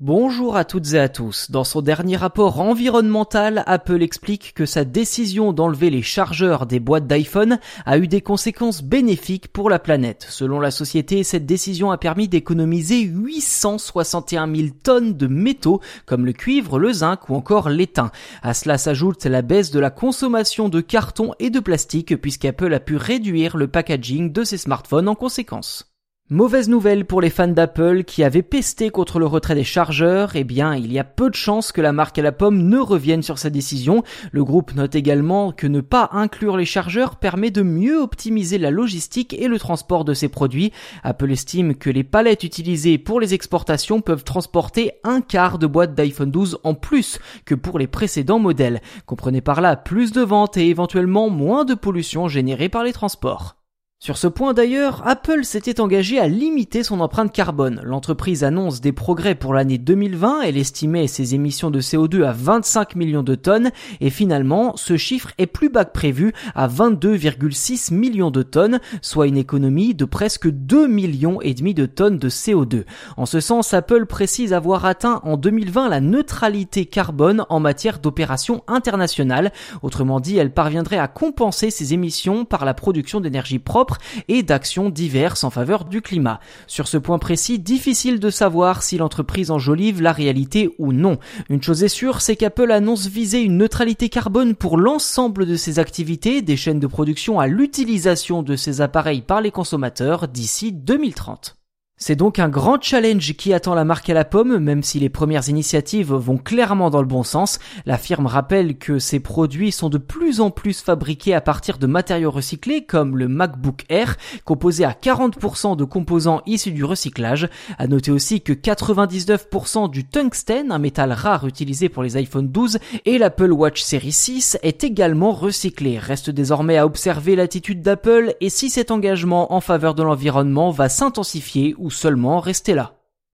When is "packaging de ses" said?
23.66-24.58